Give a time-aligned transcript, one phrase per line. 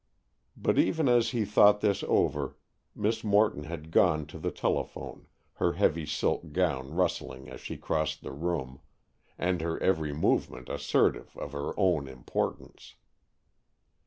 [0.57, 2.57] But even as he thought this over,
[2.95, 5.27] Miss Morton had gone to the telephone,
[5.57, 8.79] her heavy silk gown rustling as she crossed the room,
[9.37, 12.95] and her every movement assertive of her own importance.